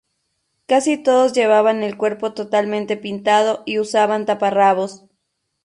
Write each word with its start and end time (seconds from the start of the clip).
Casi 0.65 0.97
todos 0.97 1.31
llevaban 1.33 1.83
el 1.83 1.95
cuerpo 1.95 2.33
totalmente 2.33 2.97
pintado 2.97 3.61
y 3.67 3.77
usaban 3.77 4.25
taparrabos. 4.25 5.05